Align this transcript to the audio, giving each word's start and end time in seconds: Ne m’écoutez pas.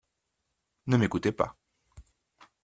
Ne 0.87 0.97
m’écoutez 0.97 1.31
pas. 1.31 1.55